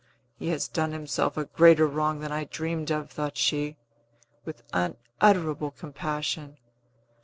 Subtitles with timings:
[0.39, 3.77] "He has done himself a greater wrong than I dreamed of," thought she,
[4.45, 6.57] with unutterable compassion.